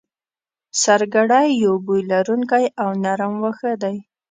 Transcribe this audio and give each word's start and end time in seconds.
سرګړی 0.81 1.47
یو 1.63 1.73
بوی 1.85 2.01
لرونکی 2.11 2.65
او 2.81 2.89
نرم 3.03 3.33
واخه 3.43 3.71
دی 3.81 3.97